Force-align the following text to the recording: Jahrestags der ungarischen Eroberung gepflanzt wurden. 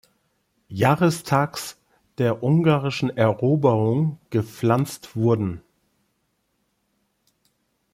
Jahrestags 0.67 1.77
der 2.17 2.41
ungarischen 2.41 3.15
Eroberung 3.15 4.17
gepflanzt 4.31 5.15
wurden. 5.15 5.61